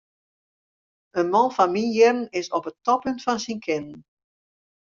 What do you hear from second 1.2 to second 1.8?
In man fan